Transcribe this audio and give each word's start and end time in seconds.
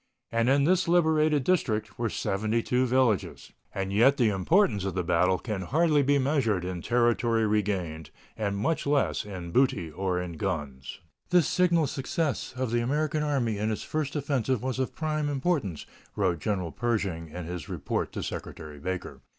And 0.31 0.49
in 0.49 0.63
this 0.63 0.87
liberated 0.87 1.43
district 1.43 1.99
were 1.99 2.09
72 2.09 2.87
villages. 2.87 3.51
And 3.71 3.93
yet 3.93 4.17
the 4.17 4.29
importance 4.29 4.83
of 4.83 4.95
the 4.95 5.03
battle 5.03 5.37
can 5.37 5.61
hardly 5.61 6.01
be 6.01 6.17
measured 6.17 6.65
in 6.65 6.81
territory 6.81 7.45
regained, 7.45 8.09
and 8.35 8.57
much 8.57 8.87
less 8.87 9.25
in 9.25 9.51
booty 9.51 9.91
or 9.91 10.19
in 10.19 10.37
guns. 10.37 11.01
"This 11.29 11.47
signal 11.47 11.85
success 11.85 12.51
of 12.57 12.71
the 12.71 12.79
American 12.81 13.21
Army 13.21 13.59
in 13.59 13.69
its 13.69 13.83
first 13.83 14.15
offensive 14.15 14.63
was 14.63 14.79
of 14.79 14.95
prime 14.95 15.29
importance," 15.29 15.85
wrote 16.15 16.39
General 16.39 16.71
Pershing 16.71 17.29
in 17.29 17.45
his 17.45 17.69
report 17.69 18.11
to 18.13 18.23
Secretary 18.23 18.79
Baker. 18.79 19.21